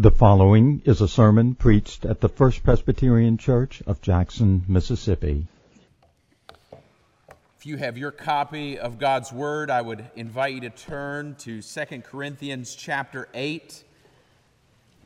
[0.00, 5.48] The following is a sermon preached at the First Presbyterian Church of Jackson, Mississippi.
[7.58, 11.60] If you have your copy of God's Word, I would invite you to turn to
[11.60, 13.82] 2 Corinthians chapter 8.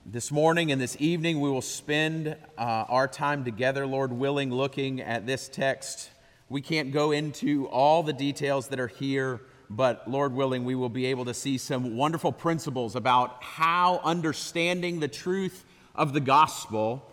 [0.05, 5.01] This morning and this evening, we will spend uh, our time together, Lord willing, looking
[5.01, 6.11] at this text.
[6.51, 9.41] We can't go into all the details that are here
[9.77, 15.01] but Lord willing, we will be able to see some wonderful principles about how understanding
[15.01, 15.65] the truth
[15.95, 17.09] of the gospel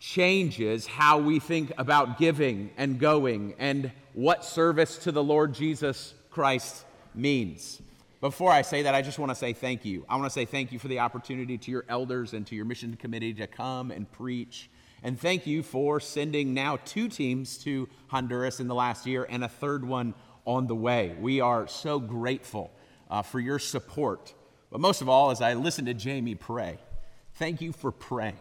[0.00, 6.14] changes how we think about giving and going and what service to the Lord Jesus
[6.30, 7.82] Christ means.
[8.20, 10.04] Before I say that, I just want to say thank you.
[10.08, 12.64] I want to say thank you for the opportunity to your elders and to your
[12.64, 14.70] mission committee to come and preach.
[15.02, 19.44] And thank you for sending now two teams to Honduras in the last year and
[19.44, 20.14] a third one
[20.48, 21.14] on the way.
[21.20, 22.72] We are so grateful
[23.10, 24.32] uh, for your support.
[24.70, 26.78] But most of all, as I listen to Jamie pray,
[27.34, 28.38] thank you for praying.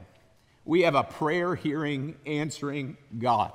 [0.64, 3.52] We have a prayer hearing, answering God.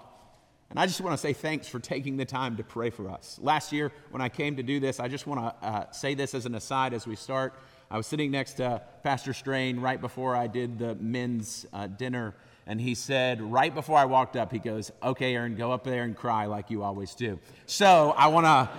[0.68, 3.38] And I just want to say thanks for taking the time to pray for us.
[3.42, 6.34] Last year, when I came to do this, I just want to uh, say this
[6.34, 7.54] as an aside as we start.
[7.90, 12.34] I was sitting next to Pastor Strain right before I did the men's uh, dinner
[12.66, 16.04] and he said, right before I walked up, he goes, Okay, Aaron, go up there
[16.04, 17.38] and cry like you always do.
[17.66, 18.70] So I want to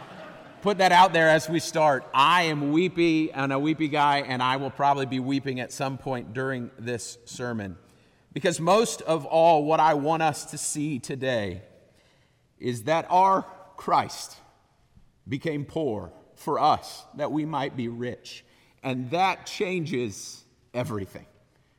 [0.61, 2.05] put that out there as we start.
[2.13, 5.97] I am weepy and a weepy guy, and I will probably be weeping at some
[5.97, 7.77] point during this sermon.
[8.31, 11.61] Because most of all, what I want us to see today
[12.57, 14.37] is that our Christ
[15.27, 18.45] became poor for us, that we might be rich.
[18.81, 21.25] And that changes everything.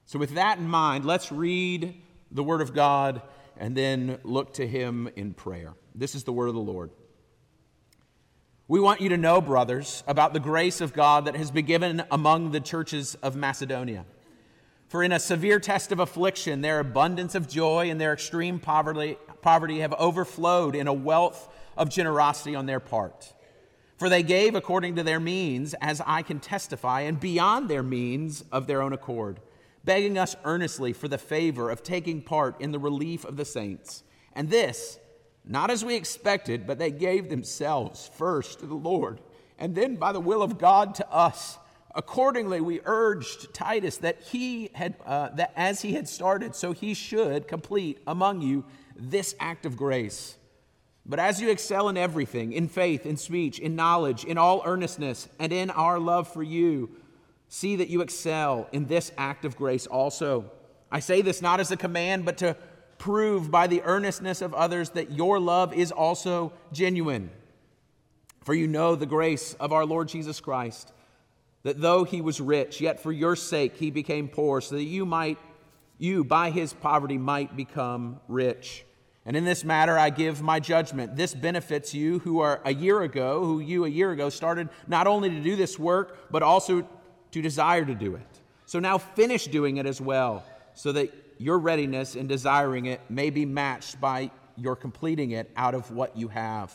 [0.07, 3.23] So, with that in mind, let's read the Word of God
[3.57, 5.75] and then look to Him in prayer.
[5.95, 6.91] This is the Word of the Lord.
[8.69, 12.03] We want you to know, brothers, about the grace of God that has been given
[12.11, 14.05] among the churches of Macedonia.
[14.89, 19.17] For in a severe test of affliction, their abundance of joy and their extreme poverty,
[19.43, 23.33] poverty have overflowed in a wealth of generosity on their part.
[23.99, 28.45] For they gave according to their means, as I can testify, and beyond their means
[28.53, 29.41] of their own accord
[29.85, 34.03] begging us earnestly for the favor of taking part in the relief of the saints.
[34.33, 34.99] And this,
[35.45, 39.21] not as we expected, but they gave themselves first to the Lord,
[39.59, 41.59] and then by the will of God to us.
[41.95, 46.93] Accordingly, we urged Titus that he had, uh, that as he had started, so he
[46.93, 48.65] should complete among you
[48.97, 50.37] this act of grace.
[51.07, 55.29] But as you excel in everything, in faith, in speech, in knowledge, in all earnestness,
[55.39, 56.91] and in our love for you,
[57.49, 60.51] See that you excel in this act of grace also.
[60.91, 62.57] I say this not as a command, but to
[62.99, 67.31] prove by the earnestness of others that your love is also genuine.
[68.43, 70.93] For you know the grace of our Lord Jesus Christ,
[71.63, 75.07] that though he was rich, yet for your sake he became poor, so that you
[75.07, 75.39] might,
[75.99, 78.85] you by his poverty might become rich.
[79.27, 81.17] And in this matter, I give my judgment.
[81.17, 85.07] This benefits you who are a year ago, who you a year ago started not
[85.07, 86.87] only to do this work, but also
[87.35, 88.41] to desire to do it.
[88.65, 93.31] So now finish doing it as well, so that your readiness in desiring it may
[93.31, 96.73] be matched by your completing it out of what you have.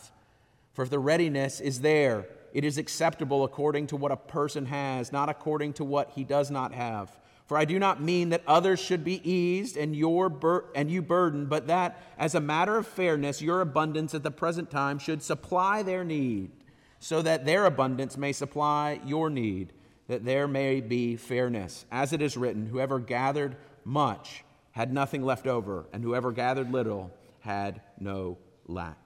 [0.74, 5.14] For if the readiness is there, it is acceptable according to what a person has,
[5.14, 7.10] not according to what he does not have.
[7.48, 11.02] For I do not mean that others should be eased and, your bur- and you
[11.02, 15.24] burdened, but that as a matter of fairness, your abundance at the present time should
[15.24, 16.52] supply their need,
[17.00, 19.72] so that their abundance may supply your need
[20.10, 21.86] that there may be fairness.
[21.92, 23.56] As it is written, whoever gathered
[23.86, 27.12] much had nothing left over, and whoever gathered little
[27.42, 28.38] had no
[28.68, 28.98] lack.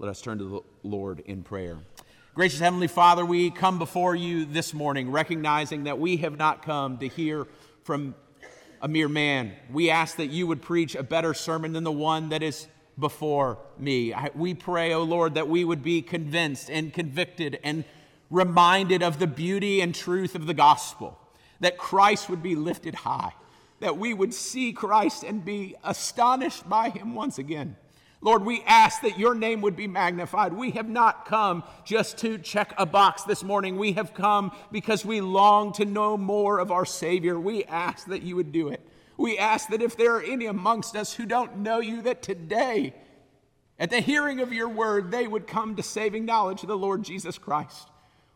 [0.00, 1.78] Let us turn to the Lord in prayer.
[2.34, 6.98] Gracious Heavenly Father, we come before you this morning recognizing that we have not come
[6.98, 7.46] to hear
[7.84, 8.16] from
[8.80, 9.52] a mere man.
[9.70, 12.66] We ask that you would preach a better sermon than the one that is
[12.98, 14.12] before me.
[14.34, 17.84] we pray, O oh Lord, that we would be convinced and convicted and
[18.32, 21.18] reminded of the beauty and truth of the gospel,
[21.60, 23.34] that Christ would be lifted high,
[23.80, 27.76] that we would see Christ and be astonished by him once again.
[28.22, 30.52] Lord, we ask that your name would be magnified.
[30.52, 33.76] We have not come just to check a box this morning.
[33.76, 37.38] We have come because we long to know more of our Savior.
[37.38, 38.80] We ask that you would do it.
[39.16, 42.94] We ask that if there are any amongst us who don't know you, that today,
[43.78, 47.02] at the hearing of your word, they would come to saving knowledge of the Lord
[47.02, 47.88] Jesus Christ.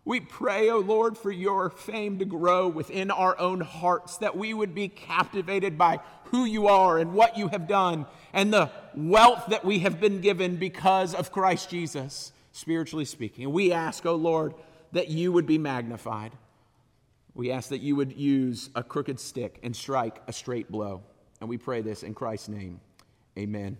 [0.07, 4.37] We pray, O oh Lord, for your fame to grow within our own hearts, that
[4.37, 8.71] we would be captivated by who you are and what you have done and the
[8.95, 13.47] wealth that we have been given because of Christ Jesus, spiritually speaking.
[13.47, 14.55] And we ask, O oh Lord,
[14.93, 16.31] that you would be magnified.
[17.35, 21.03] We ask that you would use a crooked stick and strike a straight blow.
[21.41, 22.81] And we pray this in Christ's name.
[23.37, 23.77] Amen.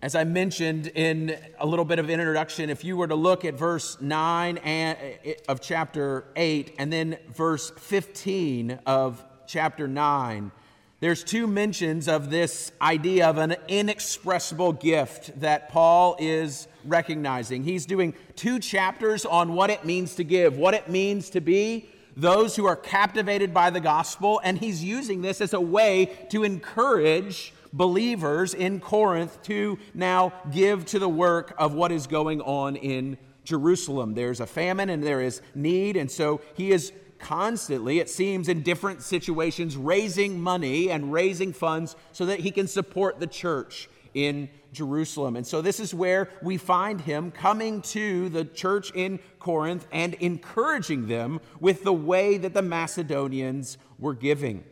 [0.00, 3.54] As I mentioned in a little bit of introduction, if you were to look at
[3.54, 10.52] verse 9 and, eh, of chapter 8 and then verse 15 of chapter 9,
[11.00, 17.64] there's two mentions of this idea of an inexpressible gift that Paul is recognizing.
[17.64, 21.88] He's doing two chapters on what it means to give, what it means to be
[22.16, 26.42] those who are captivated by the gospel, and he's using this as a way to
[26.42, 32.76] encourage believers in Corinth to now give to the work of what is going on
[32.76, 34.14] in Jerusalem.
[34.14, 38.62] There's a famine and there is need, and so he is constantly, it seems, in
[38.62, 44.48] different situations, raising money and raising funds so that he can support the church in
[44.72, 45.36] Jerusalem.
[45.36, 50.14] And so this is where we find him coming to the church in Corinth and
[50.14, 54.64] encouraging them with the way that the Macedonians were giving.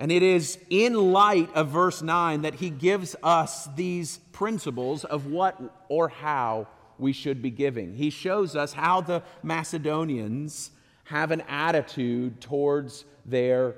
[0.00, 5.26] And it is in light of verse 9 that he gives us these principles of
[5.26, 5.60] what
[5.90, 6.68] or how
[6.98, 7.94] we should be giving.
[7.94, 10.70] He shows us how the Macedonians
[11.04, 13.76] have an attitude towards their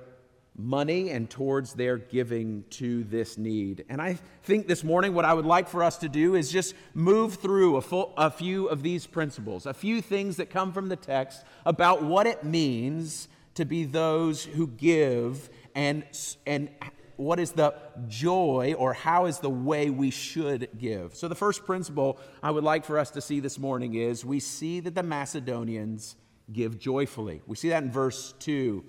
[0.57, 3.85] money and towards their giving to this need.
[3.89, 6.75] And I think this morning, what I would like for us to do is just
[6.95, 10.89] move through a, full, a few of these principles, a few things that come from
[10.89, 16.05] the text about what it means to be those who give and,
[16.47, 16.71] and
[17.17, 17.75] what is the
[18.09, 21.15] joy or how is the way we should give.
[21.15, 24.41] So, the first principle I would like for us to see this morning is we
[24.41, 26.17] see that the Macedonians
[26.53, 27.43] give joyfully.
[27.47, 28.85] We see that in verse 2.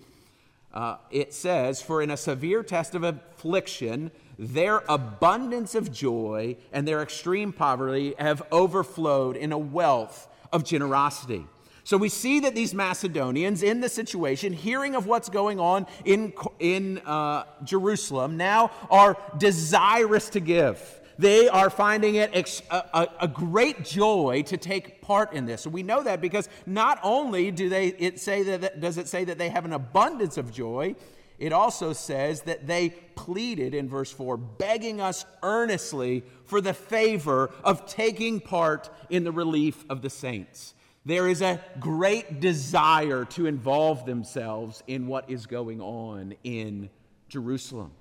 [0.74, 6.88] Uh, it says, For in a severe test of affliction, their abundance of joy and
[6.88, 11.46] their extreme poverty have overflowed in a wealth of generosity.
[11.86, 16.34] So we see that these Macedonians in the situation, hearing of what's going on in,
[16.60, 21.02] in uh, Jerusalem, now are desirous to give.
[21.20, 25.66] They are finding it ex- a, a, great joy to take part in this.
[25.66, 29.24] And we know that because not only do they it say that does it say
[29.26, 30.96] that they have an abundance of joy,
[31.38, 37.52] it also says that they pleaded in verse 4, begging us earnestly for the favor
[37.64, 40.74] of taking part in the relief of the saints.
[41.06, 46.90] There is a great desire to involve themselves in what is going on in
[47.28, 47.92] Jerusalem.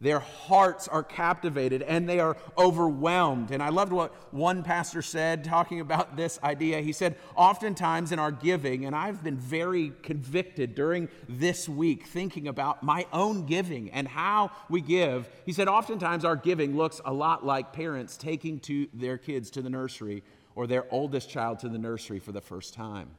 [0.00, 3.52] Their hearts are captivated and they are overwhelmed.
[3.52, 6.80] And I loved what one pastor said talking about this idea.
[6.80, 12.48] He said, Oftentimes in our giving, and I've been very convicted during this week thinking
[12.48, 15.28] about my own giving and how we give.
[15.46, 19.62] He said, Oftentimes our giving looks a lot like parents taking to their kids to
[19.62, 23.10] the nursery or their oldest child to the nursery for the first time,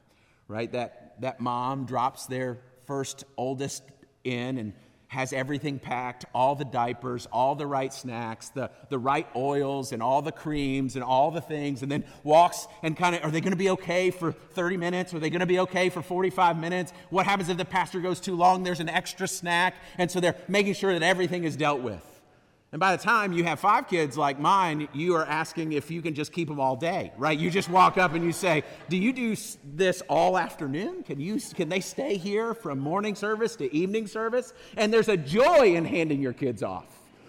[0.48, 0.70] right?
[0.72, 3.82] That, that mom drops their first oldest
[4.24, 4.72] in and
[5.14, 10.02] has everything packed all the diapers, all the right snacks, the, the right oils, and
[10.02, 13.40] all the creams, and all the things, and then walks and kind of, are they
[13.40, 15.14] going to be okay for 30 minutes?
[15.14, 16.92] Are they going to be okay for 45 minutes?
[17.10, 18.64] What happens if the pastor goes too long?
[18.64, 22.13] There's an extra snack, and so they're making sure that everything is dealt with.
[22.74, 26.02] And by the time you have five kids like mine, you are asking if you
[26.02, 27.38] can just keep them all day, right?
[27.38, 31.04] You just walk up and you say, "Do you do this all afternoon?
[31.04, 35.16] Can you can they stay here from morning service to evening service?" And there's a
[35.16, 36.86] joy in handing your kids off.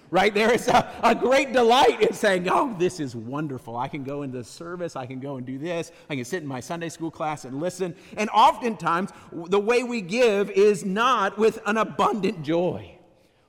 [0.09, 0.33] Right?
[0.33, 3.77] There is a, a great delight in saying, Oh, this is wonderful.
[3.77, 4.95] I can go into service.
[4.95, 5.91] I can go and do this.
[6.09, 7.95] I can sit in my Sunday school class and listen.
[8.17, 12.97] And oftentimes, the way we give is not with an abundant joy.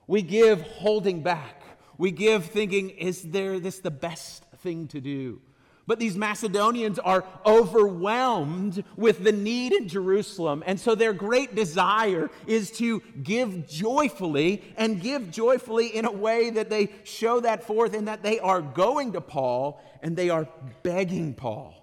[0.07, 1.56] We give holding back.
[1.99, 5.41] We give thinking, is there this the best thing to do?
[5.87, 10.65] But these Macedonians are overwhelmed with the need in Jerusalem.
[10.67, 16.51] And so their great desire is to give joyfully and give joyfully in a way
[16.51, 20.49] that they show that forth in that they are going to Paul and they are
[20.83, 21.75] begging Paul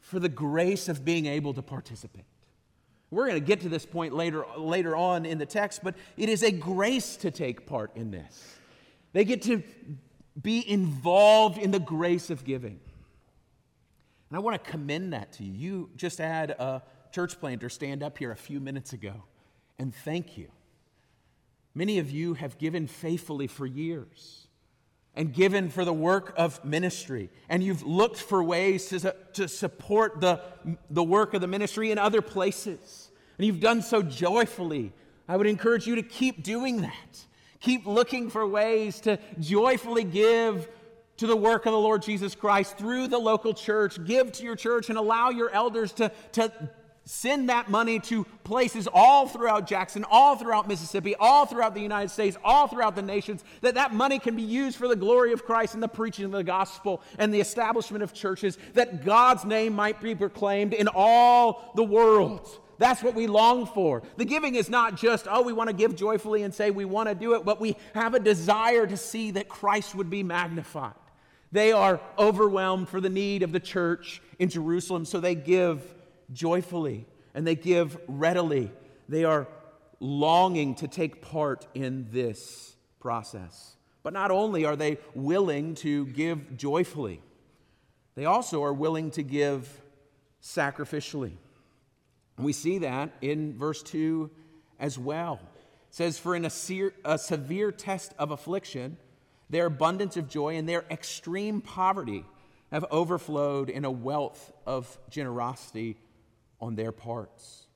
[0.00, 2.24] for the grace of being able to participate.
[3.10, 6.28] We're going to get to this point later, later on in the text, but it
[6.28, 8.56] is a grace to take part in this.
[9.12, 9.62] They get to
[10.40, 12.80] be involved in the grace of giving.
[14.28, 15.52] And I want to commend that to you.
[15.52, 19.24] You just had a church planter stand up here a few minutes ago,
[19.78, 20.48] and thank you.
[21.74, 24.46] Many of you have given faithfully for years
[25.14, 30.20] and given for the work of ministry, and you've looked for ways to, to support
[30.20, 30.40] the,
[30.88, 34.92] the work of the ministry in other places, and you've done so joyfully.
[35.28, 37.26] I would encourage you to keep doing that.
[37.60, 40.68] Keep looking for ways to joyfully give
[41.18, 44.02] to the work of the Lord Jesus Christ through the local church.
[44.06, 46.50] Give to your church and allow your elders to, to
[47.04, 52.08] send that money to places all throughout Jackson, all throughout Mississippi, all throughout the United
[52.08, 55.44] States, all throughout the nations, that that money can be used for the glory of
[55.44, 59.74] Christ and the preaching of the gospel and the establishment of churches, that God's name
[59.74, 62.60] might be proclaimed in all the world.
[62.80, 64.02] That's what we long for.
[64.16, 67.10] The giving is not just, oh, we want to give joyfully and say we want
[67.10, 70.94] to do it, but we have a desire to see that Christ would be magnified.
[71.52, 75.82] They are overwhelmed for the need of the church in Jerusalem, so they give
[76.32, 78.72] joyfully and they give readily.
[79.10, 79.46] They are
[80.00, 83.76] longing to take part in this process.
[84.02, 87.20] But not only are they willing to give joyfully,
[88.14, 89.82] they also are willing to give
[90.42, 91.32] sacrificially.
[92.40, 94.30] We see that in verse 2
[94.78, 95.40] as well.
[95.88, 98.96] It says, For in a, se- a severe test of affliction,
[99.48, 102.24] their abundance of joy and their extreme poverty
[102.70, 105.96] have overflowed in a wealth of generosity
[106.60, 107.66] on their parts.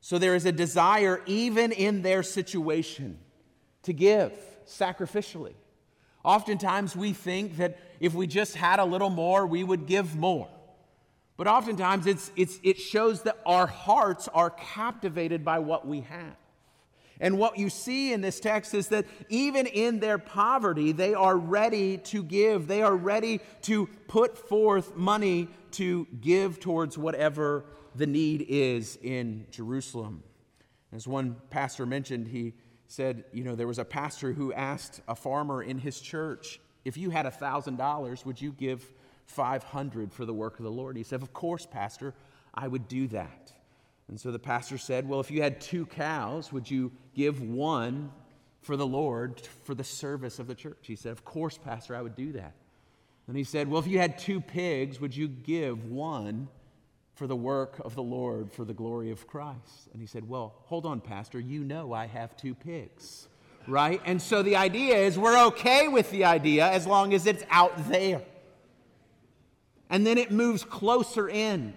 [0.00, 3.18] So there is a desire, even in their situation,
[3.82, 4.32] to give
[4.66, 5.54] sacrificially.
[6.24, 10.48] Oftentimes we think that if we just had a little more, we would give more.
[11.36, 16.36] But oftentimes it's, it's, it shows that our hearts are captivated by what we have.
[17.18, 21.36] And what you see in this text is that even in their poverty, they are
[21.36, 22.66] ready to give.
[22.66, 27.64] They are ready to put forth money to give towards whatever
[27.94, 30.22] the need is in Jerusalem.
[30.92, 32.54] As one pastor mentioned, he
[32.86, 36.96] said, you know, there was a pastor who asked a farmer in his church, if
[36.96, 38.92] you had a $1,000, would you give
[39.26, 40.96] 500 for the work of the Lord?
[40.96, 42.14] He said, of course, pastor,
[42.54, 43.52] I would do that.
[44.08, 48.12] And so the pastor said, Well, if you had two cows, would you give one
[48.62, 50.78] for the Lord for the service of the church?
[50.82, 52.54] He said, Of course, Pastor, I would do that.
[53.26, 56.48] And he said, Well, if you had two pigs, would you give one
[57.14, 59.88] for the work of the Lord for the glory of Christ?
[59.92, 63.26] And he said, Well, hold on, Pastor, you know I have two pigs,
[63.66, 64.00] right?
[64.04, 67.88] And so the idea is we're okay with the idea as long as it's out
[67.88, 68.22] there.
[69.88, 71.74] And then it moves closer in.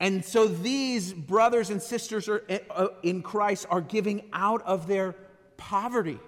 [0.00, 5.14] And so these brothers and sisters are, uh, in Christ are giving out of their
[5.58, 6.18] poverty.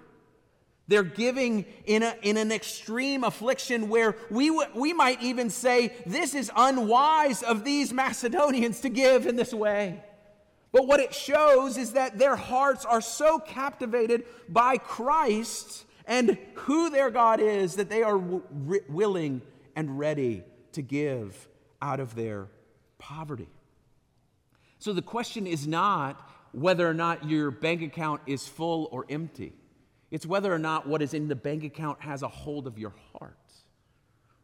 [0.89, 5.95] They're giving in, a, in an extreme affliction where we, w- we might even say,
[6.05, 10.03] This is unwise of these Macedonians to give in this way.
[10.71, 16.91] But what it shows is that their hearts are so captivated by Christ and who
[16.91, 18.43] their God is that they are w-
[18.89, 19.41] willing
[19.77, 21.49] and ready to give
[21.81, 22.49] out of their
[22.99, 23.49] poverty.
[24.79, 29.53] So the question is not whether or not your bank account is full or empty.
[30.11, 32.93] It's whether or not what is in the bank account has a hold of your
[33.13, 33.37] heart.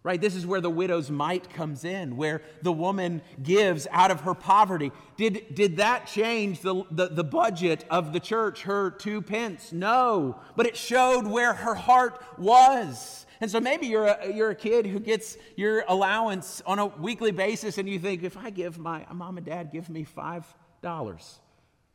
[0.05, 0.21] Right?
[0.21, 4.35] This is where the widow's mite comes in, where the woman gives out of her
[4.35, 4.93] poverty.
[5.17, 9.73] Did, did that change the, the, the budget of the church, her two pence?
[9.73, 10.41] No.
[10.57, 13.27] But it showed where her heart was.
[13.41, 17.31] And so maybe you're a, you're a kid who gets your allowance on a weekly
[17.31, 21.39] basis and you think, if I give my mom and dad give me $5,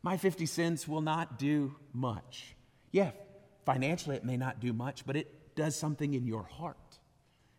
[0.01, 2.55] my 50 cents will not do much.
[2.91, 3.11] Yeah,
[3.65, 6.77] financially it may not do much, but it does something in your heart.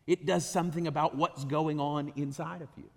[0.07, 2.89] It does something about what's going on inside of you.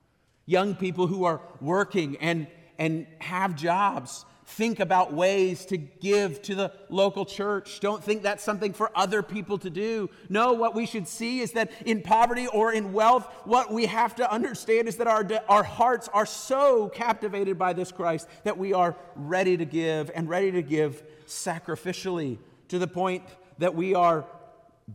[0.47, 2.47] Young people who are working and,
[2.79, 7.81] and have jobs, think about ways to give to the local church.
[7.81, 10.09] Don't think that's something for other people to do.
[10.31, 14.15] No, what we should see is that in poverty or in wealth, what we have
[14.17, 18.73] to understand is that our, our hearts are so captivated by this Christ that we
[18.73, 22.39] are ready to give and ready to give sacrificially
[22.69, 23.25] to the point
[23.59, 24.25] that we are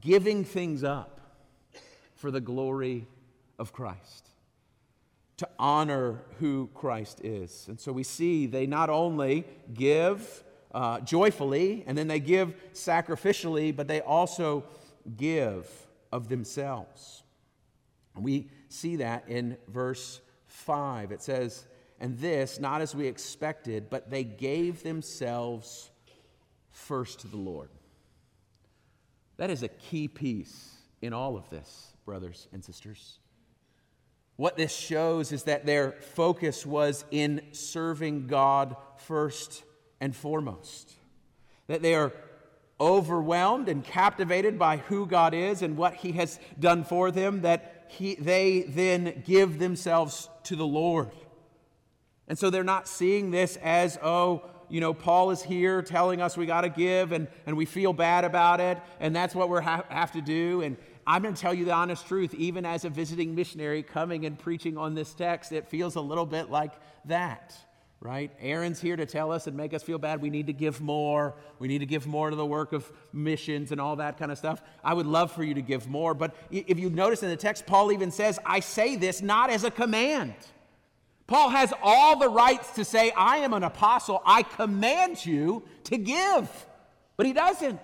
[0.02, 1.13] giving things up
[2.24, 3.06] for the glory
[3.60, 4.30] of Christ
[5.36, 7.66] to honor who Christ is.
[7.68, 13.76] And so we see they not only give uh, joyfully and then they give sacrificially,
[13.76, 14.64] but they also
[15.18, 15.70] give
[16.14, 17.24] of themselves.
[18.16, 21.12] And we see that in verse 5.
[21.12, 21.66] It says,
[22.00, 25.90] And this, not as we expected, but they gave themselves
[26.72, 27.70] first to the Lord.
[29.36, 30.70] That is a key piece
[31.02, 33.20] in all of this, brothers and sisters.
[34.36, 39.64] What this shows is that their focus was in serving God first
[40.02, 40.94] and foremost.
[41.68, 42.12] That they are
[42.80, 47.74] overwhelmed and captivated by who God is and what He has done for them, that
[47.90, 51.12] he, they then give themselves to the Lord.
[52.28, 56.36] And so they're not seeing this as, oh, you know, Paul is here telling us
[56.36, 59.62] we got to give and, and we feel bad about it, and that's what we
[59.62, 60.62] ha- have to do.
[60.62, 62.34] And, I'm going to tell you the honest truth.
[62.34, 66.26] Even as a visiting missionary coming and preaching on this text, it feels a little
[66.26, 66.72] bit like
[67.06, 67.56] that.
[68.04, 68.32] right?
[68.42, 70.22] Aaron's here to tell us and make us feel bad.
[70.22, 71.36] We need to give more.
[71.58, 74.38] We need to give more to the work of missions and all that kind of
[74.38, 74.62] stuff.
[74.84, 76.14] I would love for you to give more.
[76.14, 79.64] But if you notice in the text, Paul even says, I say this not as
[79.64, 80.34] a command.
[81.28, 84.22] Paul has all the rights to say, I am an apostle.
[84.26, 86.50] I command you to give.
[87.16, 87.80] But he doesn't.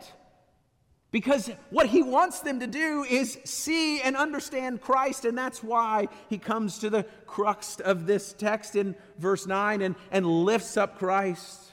[1.11, 6.07] Because what he wants them to do is see and understand Christ, and that's why
[6.29, 10.99] he comes to the crux of this text in verse 9 and, and lifts up
[10.99, 11.71] Christ.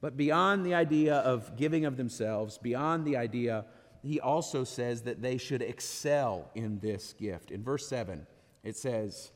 [0.00, 3.66] But beyond the idea of giving of themselves, beyond the idea,
[4.02, 7.50] he also says that they should excel in this gift.
[7.50, 8.26] In verse 7,
[8.64, 9.32] it says,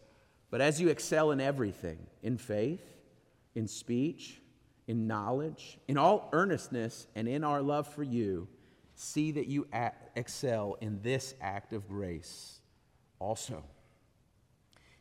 [0.50, 2.84] But as you excel in everything, in faith,
[3.54, 4.40] in speech,
[4.86, 8.48] in knowledge, in all earnestness, and in our love for you,
[9.00, 9.66] see that you
[10.14, 12.60] excel in this act of grace
[13.18, 13.64] also.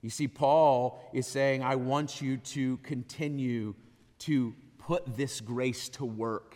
[0.01, 3.75] You see, Paul is saying, I want you to continue
[4.19, 6.55] to put this grace to work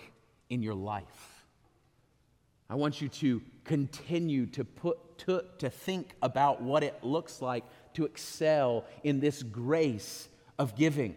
[0.50, 1.46] in your life.
[2.70, 7.64] I want you to continue to put to, to think about what it looks like
[7.94, 11.16] to excel in this grace of giving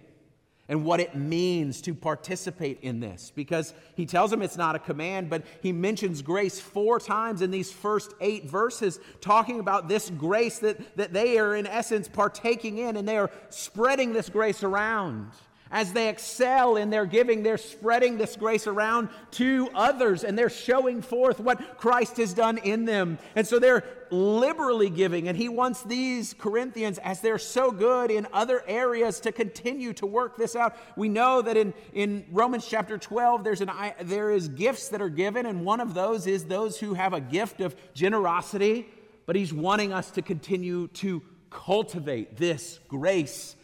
[0.68, 4.78] and what it means to participate in this because he tells them it's not a
[4.78, 10.10] command, but he mentions grace four times in these first eight verses, talking about this
[10.10, 14.62] grace that, that they are, in essence, partaking in, and they are spreading this grace
[14.62, 15.30] around.
[15.70, 20.48] As they excel in their giving, they're spreading this grace around to others and they're
[20.48, 23.18] showing forth what Christ has done in them.
[23.34, 25.26] And so they're liberally giving.
[25.26, 30.06] And he wants these Corinthians, as they're so good in other areas, to continue to
[30.06, 30.76] work this out.
[30.96, 33.70] We know that in, in Romans chapter 12, there's an,
[34.02, 37.20] there is gifts that are given, and one of those is those who have a
[37.20, 38.88] gift of generosity.
[39.26, 43.56] But he's wanting us to continue to cultivate this grace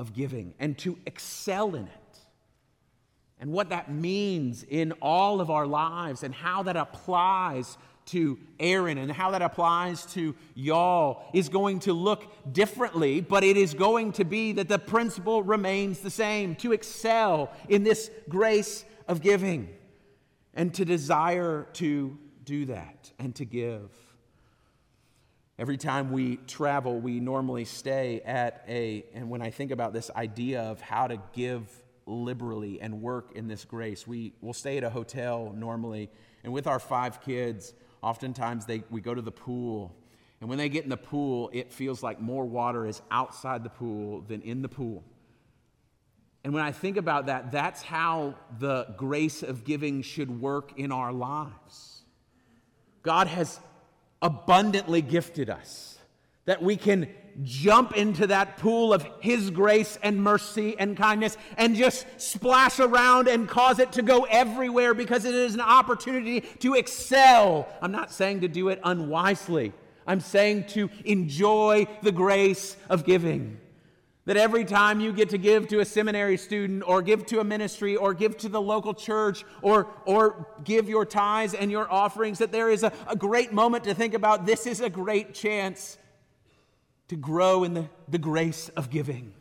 [0.00, 2.18] of giving and to excel in it.
[3.38, 7.76] And what that means in all of our lives and how that applies
[8.06, 13.58] to Aaron and how that applies to y'all is going to look differently, but it
[13.58, 18.86] is going to be that the principle remains the same to excel in this grace
[19.06, 19.68] of giving
[20.54, 23.90] and to desire to do that and to give.
[25.60, 30.10] Every time we travel, we normally stay at a, and when I think about this
[30.16, 31.68] idea of how to give
[32.06, 36.08] liberally and work in this grace, we will stay at a hotel normally.
[36.44, 39.94] And with our five kids, oftentimes they, we go to the pool.
[40.40, 43.68] And when they get in the pool, it feels like more water is outside the
[43.68, 45.04] pool than in the pool.
[46.42, 50.90] And when I think about that, that's how the grace of giving should work in
[50.90, 52.00] our lives.
[53.02, 53.60] God has
[54.22, 55.98] abundantly gifted us,
[56.44, 57.08] that we can
[57.42, 63.28] jump into that pool of His grace and mercy and kindness and just splash around
[63.28, 67.68] and cause it to go everywhere because it is an opportunity to excel.
[67.80, 69.72] I'm not saying to do it unwisely,
[70.06, 73.58] I'm saying to enjoy the grace of giving.
[74.26, 77.44] That every time you get to give to a seminary student or give to a
[77.44, 82.38] ministry or give to the local church or, or give your tithes and your offerings,
[82.38, 85.96] that there is a, a great moment to think about this is a great chance
[87.08, 89.32] to grow in the, the grace of giving.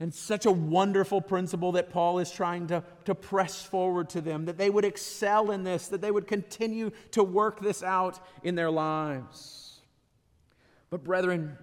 [0.00, 4.44] And such a wonderful principle that Paul is trying to, to press forward to them,
[4.44, 8.54] that they would excel in this, that they would continue to work this out in
[8.54, 9.80] their lives.
[10.90, 11.58] But, brethren,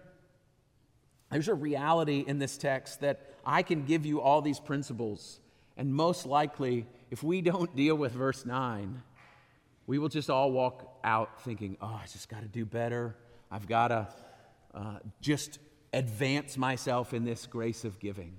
[1.36, 5.42] there's a reality in this text that I can give you all these principles,
[5.76, 9.04] and most likely, if we don't deal with verse 9,
[9.86, 13.18] we will just all walk out thinking, oh, I just got to do better.
[13.52, 14.08] I've got to
[14.74, 15.60] uh, just
[15.92, 18.38] advance myself in this grace of giving.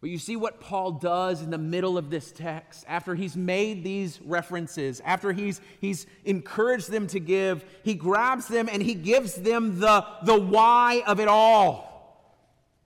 [0.00, 3.82] But you see what Paul does in the middle of this text after he's made
[3.82, 9.34] these references, after he's, he's encouraged them to give, he grabs them and he gives
[9.34, 11.88] them the, the why of it all.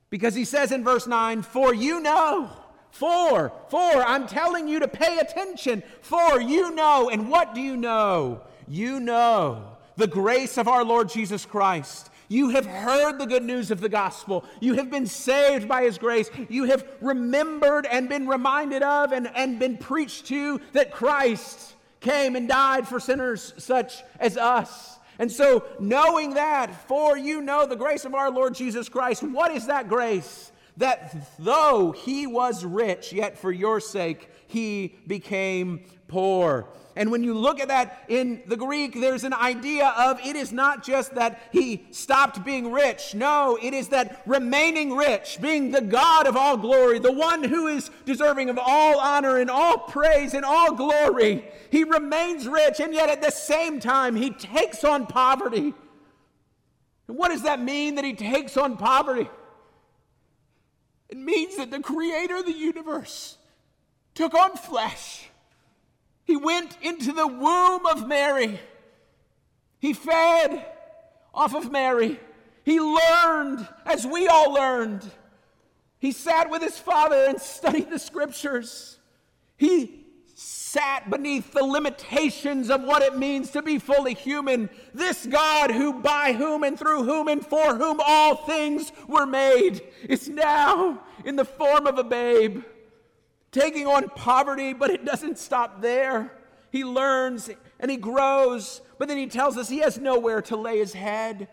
[0.09, 2.49] Because he says in verse 9, For you know,
[2.91, 7.11] for, for, I'm telling you to pay attention, for you know.
[7.11, 8.43] And what do you know?
[8.69, 13.71] You know the grace of our Lord Jesus Christ you have heard the good news
[13.71, 14.45] of the gospel.
[14.61, 16.31] You have been saved by his grace.
[16.49, 22.35] You have remembered and been reminded of and, and been preached to that Christ came
[22.35, 24.99] and died for sinners such as us.
[25.19, 29.53] And so, knowing that, for you know the grace of our Lord Jesus Christ, what
[29.53, 30.53] is that grace?
[30.77, 36.69] that though he was rich, yet for your sake he became poor.
[36.95, 40.53] And when you look at that in the Greek, there's an idea of it is
[40.53, 43.15] not just that he stopped being rich.
[43.15, 47.67] No, it is that remaining rich, being the God of all glory, the one who
[47.69, 52.93] is deserving of all honor and all praise and all glory, he remains rich, and
[52.93, 55.73] yet at the same time, he takes on poverty.
[57.09, 59.31] And what does that mean that he takes on poverty?
[61.09, 63.39] It means that the creator of the universe
[64.15, 65.31] took on flesh
[66.33, 68.59] he went into the womb of Mary.
[69.81, 70.65] He fed
[71.35, 72.19] off of Mary.
[72.65, 75.11] He learned as we all learned.
[75.99, 78.99] He sat with his father and studied the scriptures.
[79.59, 84.71] He sat beneath the limitations of what it means to be fully human.
[84.95, 89.83] This God, who by whom and through whom and for whom all things were made,
[90.09, 92.63] is now in the form of a babe
[93.53, 96.33] taking on poverty, but it doesn't stop there.
[96.71, 100.79] He learns and he grows, but then he tells us he has nowhere to lay
[100.79, 101.49] his head.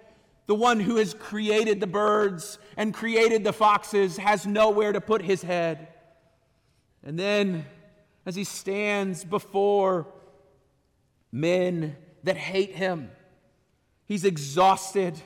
[0.47, 5.21] The one who has created the birds and created the foxes has nowhere to put
[5.21, 5.89] his head.
[7.03, 7.65] And then,
[8.25, 10.07] as he stands before
[11.31, 13.11] men that hate him,
[14.05, 15.19] he's exhausted,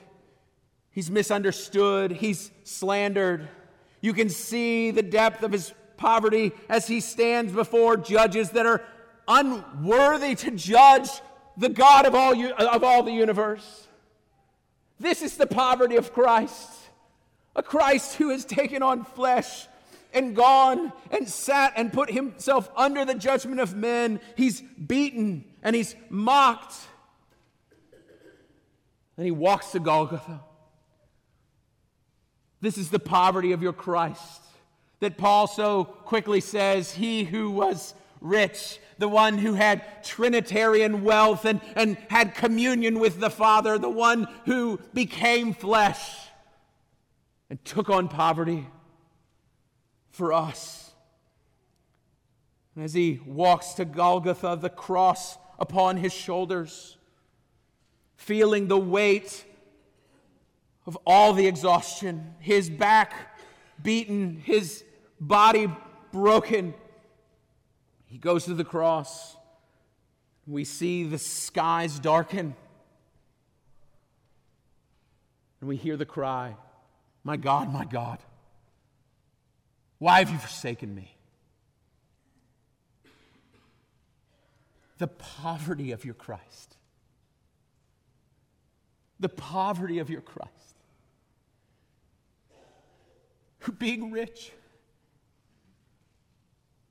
[0.92, 3.48] he's misunderstood, he's slandered.
[4.02, 8.82] You can see the depth of his poverty as he stands before judges that are
[9.28, 11.10] unworthy to judge
[11.58, 13.88] the God of all, of all the universe.
[15.00, 16.70] This is the poverty of Christ,
[17.56, 19.68] a Christ who has taken on flesh
[20.14, 24.20] and gone and sat and put himself under the judgment of men.
[24.38, 26.76] He's beaten and he's mocked.
[29.18, 30.42] And he walks to Golgotha.
[32.62, 34.43] This is the poverty of your Christ
[35.04, 41.44] that Paul so quickly says, He who was rich, the one who had Trinitarian wealth
[41.44, 46.30] and, and had communion with the Father, the one who became flesh
[47.50, 48.66] and took on poverty
[50.10, 50.92] for us.
[52.74, 56.96] And as he walks to Golgotha, the cross upon his shoulders,
[58.16, 59.44] feeling the weight
[60.86, 63.38] of all the exhaustion, his back
[63.82, 64.84] beaten, his
[65.28, 65.68] body
[66.12, 66.74] broken.
[68.06, 69.36] He goes to the cross.
[70.46, 72.56] We see the skies darken.
[75.60, 76.56] And we hear the cry,
[77.24, 78.20] My God, my God,
[79.98, 81.16] why have you forsaken me?
[84.98, 86.76] The poverty of your Christ.
[89.20, 90.52] The poverty of your Christ.
[93.80, 94.52] Being rich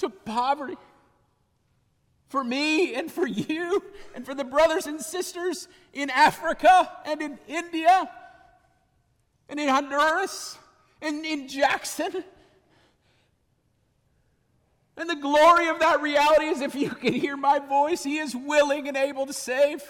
[0.03, 0.77] took poverty
[2.29, 3.85] for me and for you
[4.17, 8.11] and for the brothers and sisters in Africa and in India
[9.49, 10.59] and in Honduras
[11.01, 12.25] and in Jackson.
[14.97, 18.35] And the glory of that reality is if you can hear my voice, He is
[18.35, 19.83] willing and able to save.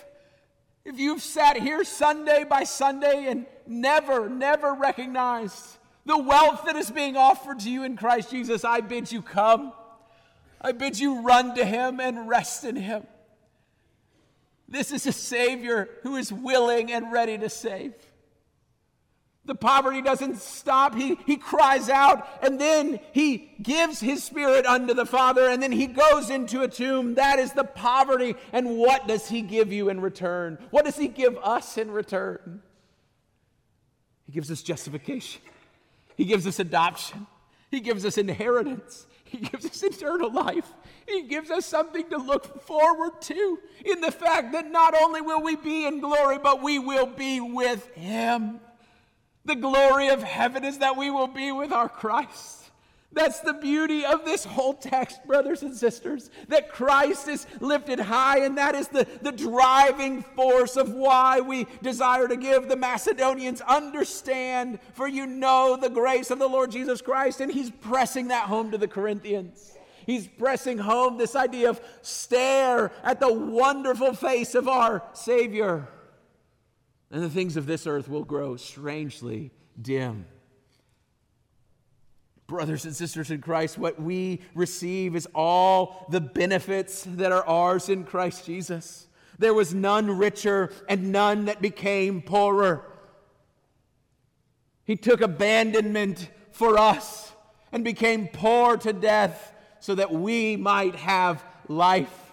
[0.85, 6.91] If you've sat here Sunday by Sunday and never, never recognized the wealth that is
[6.91, 9.73] being offered to you in Christ Jesus, I bid you come.
[10.63, 13.05] I bid you run to him and rest in him.
[14.69, 17.95] This is a Savior who is willing and ready to save.
[19.45, 20.95] The poverty doesn't stop.
[20.95, 25.73] He, he cries out and then he gives his spirit unto the Father and then
[25.73, 27.15] he goes into a tomb.
[27.15, 28.37] That is the poverty.
[28.53, 30.59] And what does he give you in return?
[30.71, 32.63] What does he give us in return?
[34.27, 35.43] He gives us justification,
[36.17, 37.27] he gives us adoption,
[37.71, 40.71] he gives us inheritance, he gives us eternal life.
[41.09, 45.43] He gives us something to look forward to in the fact that not only will
[45.43, 48.61] we be in glory, but we will be with Him.
[49.47, 52.62] The glory of heaven is that we will be with our Christ.
[53.15, 58.39] That's the beauty of this whole text, brothers and sisters, that Christ is lifted high,
[58.39, 63.61] and that is the, the driving force of why we desire to give the Macedonians
[63.61, 68.47] understand, for you know the grace of the Lord Jesus Christ, and he's pressing that
[68.47, 69.77] home to the Corinthians.
[70.07, 75.87] He's pressing home this idea of stare at the wonderful face of our Savior,
[77.11, 80.25] and the things of this earth will grow strangely dim
[82.53, 87.89] brothers and sisters in Christ, what we receive is all the benefits that are ours
[87.89, 89.07] in Christ Jesus.
[89.39, 92.85] There was none richer and none that became poorer.
[94.85, 97.33] He took abandonment for us
[97.73, 102.33] and became poor to death so that we might have life,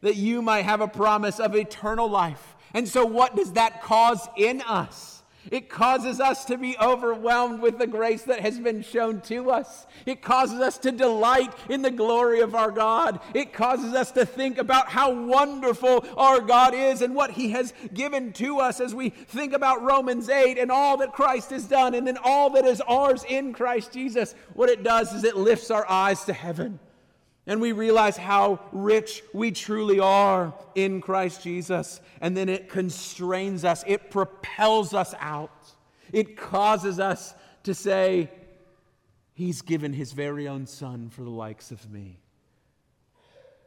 [0.00, 2.56] that you might have a promise of eternal life.
[2.74, 5.17] And so, what does that cause in us?
[5.50, 9.86] It causes us to be overwhelmed with the grace that has been shown to us.
[10.06, 13.20] It causes us to delight in the glory of our God.
[13.34, 17.72] It causes us to think about how wonderful our God is and what He has
[17.94, 21.94] given to us as we think about Romans 8 and all that Christ has done
[21.94, 24.34] and then all that is ours in Christ Jesus.
[24.54, 26.80] What it does is it lifts our eyes to heaven
[27.48, 32.00] and we realize how rich we truly are in Christ Jesus.
[32.20, 35.72] And then it constrains us, it propels us out,
[36.12, 37.34] it causes us
[37.64, 38.30] to say,
[39.32, 42.18] He's given His very own Son for the likes of me.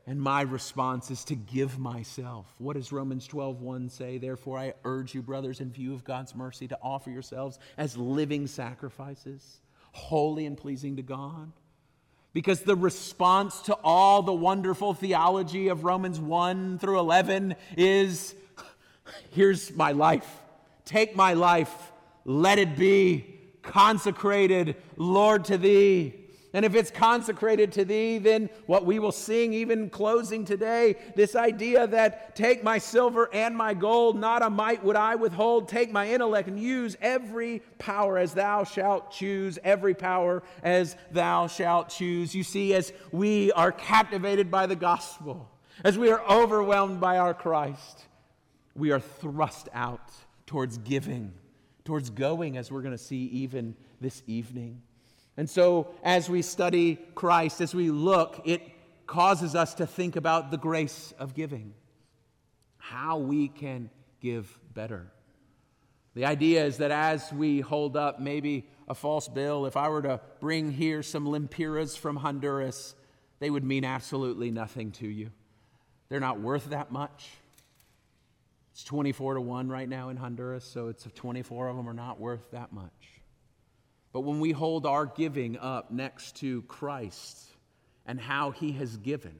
[0.06, 2.54] And my response is to give myself.
[2.58, 4.17] What does Romans 12:1 say?
[4.17, 8.48] Therefore I urge you brothers in view of God's mercy to offer yourselves as living
[8.48, 9.62] sacrifices,
[9.94, 11.52] holy and pleasing to God.
[12.34, 18.36] Because the response to all the wonderful theology of Romans 1 through 11 is
[19.32, 20.41] here's my life.
[20.86, 21.91] Take my life.
[22.24, 26.20] Let it be consecrated, Lord, to thee.
[26.53, 31.33] And if it's consecrated to thee, then what we will sing, even closing today, this
[31.33, 35.91] idea that take my silver and my gold, not a mite would I withhold, take
[35.93, 41.87] my intellect and use every power as thou shalt choose, every power as thou shalt
[41.87, 42.35] choose.
[42.35, 45.49] You see, as we are captivated by the gospel,
[45.85, 48.07] as we are overwhelmed by our Christ,
[48.75, 50.11] we are thrust out
[50.45, 51.31] towards giving,
[51.85, 54.81] towards going, as we're going to see even this evening.
[55.41, 58.62] And so, as we study Christ, as we look, it
[59.08, 61.73] causes us to think about the grace of giving,
[62.77, 65.12] how we can give better.
[66.13, 70.04] The idea is that as we hold up maybe a false bill, if I were
[70.04, 72.93] to bring here some lempiras from Honduras,
[73.39, 75.32] they would mean absolutely nothing to you.
[76.10, 77.32] They're not worth that much.
[78.73, 82.19] It's 24 to 1 right now in Honduras, so it's 24 of them are not
[82.19, 83.20] worth that much.
[84.13, 87.47] But when we hold our giving up next to Christ
[88.06, 89.36] and how he has given,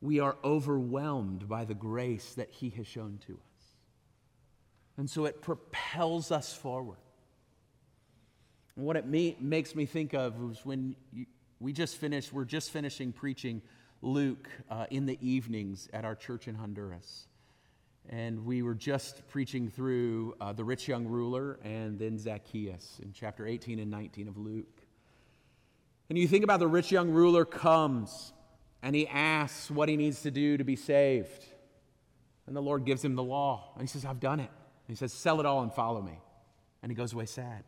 [0.00, 3.64] we are overwhelmed by the grace that he has shown to us.
[4.96, 6.98] And so it propels us forward.
[8.76, 11.26] And what it me- makes me think of is when you,
[11.60, 13.62] we just finished, we're just finishing preaching
[14.00, 17.28] Luke uh, in the evenings at our church in Honduras.
[18.08, 23.12] And we were just preaching through uh, the rich young ruler and then Zacchaeus in
[23.12, 24.82] chapter 18 and 19 of Luke.
[26.08, 28.32] And you think about the rich young ruler comes
[28.82, 31.46] and he asks what he needs to do to be saved.
[32.46, 33.70] And the Lord gives him the law.
[33.74, 34.50] And he says, I've done it.
[34.50, 36.18] And he says, Sell it all and follow me.
[36.82, 37.62] And he goes away sad.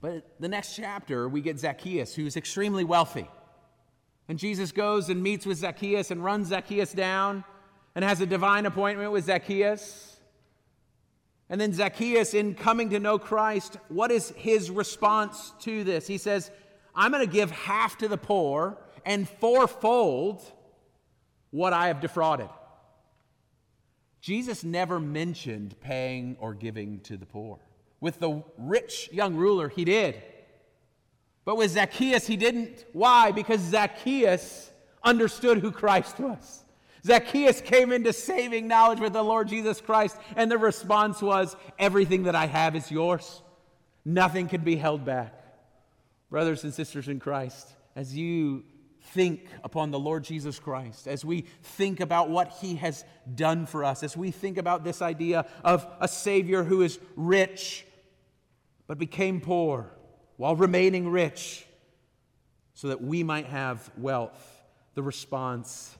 [0.00, 3.28] But the next chapter, we get Zacchaeus, who's extremely wealthy.
[4.28, 7.44] And Jesus goes and meets with Zacchaeus and runs Zacchaeus down
[7.96, 10.18] and has a divine appointment with Zacchaeus.
[11.48, 16.06] And then Zacchaeus, in coming to know Christ, what is his response to this?
[16.06, 16.50] He says,
[16.94, 20.42] I'm going to give half to the poor and fourfold
[21.50, 22.50] what I have defrauded.
[24.20, 27.60] Jesus never mentioned paying or giving to the poor.
[28.00, 30.22] With the rich young ruler, he did.
[31.46, 32.84] But with Zacchaeus, he didn't.
[32.92, 33.32] Why?
[33.32, 34.70] Because Zacchaeus
[35.02, 36.64] understood who Christ was.
[37.06, 42.24] Zacchaeus came into saving knowledge with the Lord Jesus Christ, and the response was, Everything
[42.24, 43.42] that I have is yours.
[44.04, 45.32] Nothing can be held back.
[46.30, 48.64] Brothers and sisters in Christ, as you
[49.12, 53.04] think upon the Lord Jesus Christ, as we think about what he has
[53.36, 57.86] done for us, as we think about this idea of a Savior who is rich
[58.88, 59.92] but became poor
[60.36, 61.66] while remaining rich
[62.74, 64.64] so that we might have wealth,
[64.94, 65.96] the response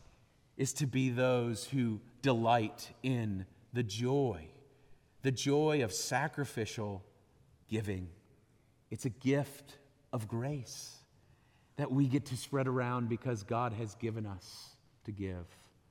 [0.56, 4.48] is to be those who delight in the joy,
[5.22, 7.04] the joy of sacrificial
[7.68, 8.08] giving.
[8.90, 9.78] It's a gift
[10.12, 10.96] of grace
[11.76, 14.70] that we get to spread around because God has given us
[15.04, 15.46] to give.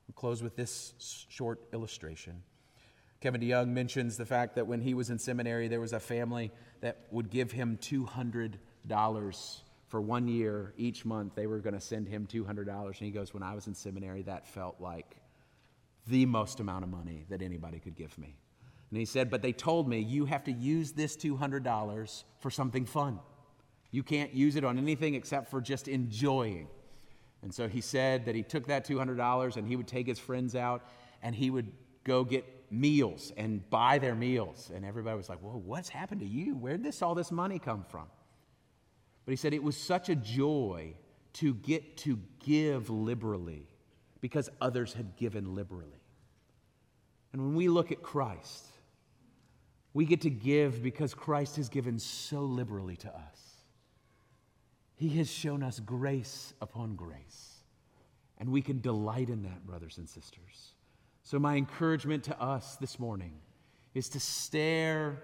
[0.07, 0.93] I'll close with this
[1.29, 2.41] short illustration.
[3.21, 6.51] Kevin DeYoung mentions the fact that when he was in seminary, there was a family
[6.81, 8.57] that would give him $200
[9.95, 13.33] for one year each month they were going to send him $200 and he goes
[13.33, 15.15] when i was in seminary that felt like
[16.07, 18.35] the most amount of money that anybody could give me
[18.89, 22.85] and he said but they told me you have to use this $200 for something
[22.85, 23.21] fun
[23.91, 26.67] you can't use it on anything except for just enjoying
[27.41, 30.57] and so he said that he took that $200 and he would take his friends
[30.57, 30.83] out
[31.23, 31.71] and he would
[32.03, 34.71] go get meals and buy their meals.
[34.73, 36.55] And everybody was like, Whoa, what's happened to you?
[36.55, 38.07] Where'd this all this money come from?
[39.25, 40.93] But he said it was such a joy
[41.33, 43.67] to get to give liberally
[44.21, 46.01] because others had given liberally.
[47.33, 48.65] And when we look at Christ,
[49.93, 53.55] we get to give because Christ has given so liberally to us.
[54.95, 57.55] He has shown us grace upon grace.
[58.37, 60.73] And we can delight in that, brothers and sisters.
[61.23, 63.33] So, my encouragement to us this morning
[63.93, 65.23] is to stare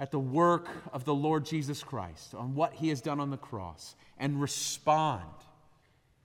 [0.00, 3.36] at the work of the Lord Jesus Christ, on what he has done on the
[3.36, 5.24] cross, and respond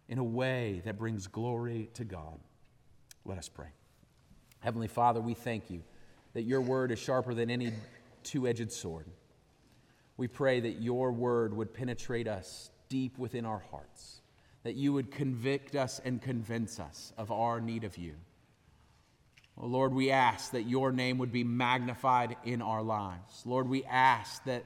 [0.08, 2.40] in a way that brings glory to God.
[3.26, 3.70] Let us pray.
[4.60, 5.82] Heavenly Father, we thank you
[6.34, 7.74] that your word is sharper than any
[8.24, 9.08] two edged sword.
[10.18, 14.22] We pray that your word would penetrate us deep within our hearts,
[14.64, 18.14] that you would convict us and convince us of our need of you.
[19.58, 23.44] Oh, Lord, we ask that your name would be magnified in our lives.
[23.46, 24.66] Lord, we ask that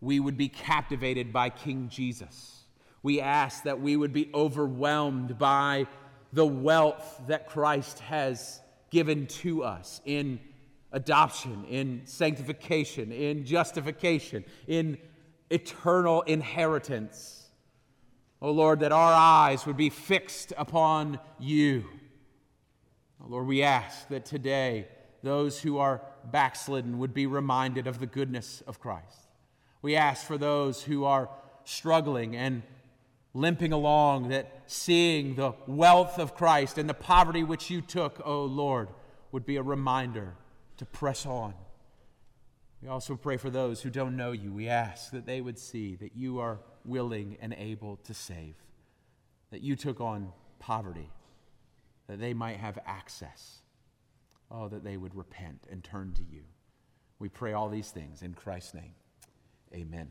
[0.00, 2.64] we would be captivated by King Jesus.
[3.02, 5.86] We ask that we would be overwhelmed by
[6.32, 10.40] the wealth that Christ has given to us in
[10.92, 14.98] adoption, in sanctification, in justification, in
[15.48, 17.48] eternal inheritance.
[18.42, 21.84] Oh Lord, that our eyes would be fixed upon you
[23.28, 24.88] Lord, we ask that today
[25.22, 29.28] those who are backslidden would be reminded of the goodness of Christ.
[29.82, 31.28] We ask for those who are
[31.64, 32.62] struggling and
[33.32, 38.32] limping along that seeing the wealth of Christ and the poverty which you took, O
[38.32, 38.88] oh Lord,
[39.32, 40.34] would be a reminder
[40.78, 41.54] to press on.
[42.82, 44.52] We also pray for those who don't know you.
[44.52, 48.54] We ask that they would see that you are willing and able to save,
[49.50, 51.10] that you took on poverty
[52.10, 53.62] that they might have access.
[54.50, 56.42] Oh, that they would repent and turn to you.
[57.20, 58.94] We pray all these things in Christ's name.
[59.72, 60.10] Amen.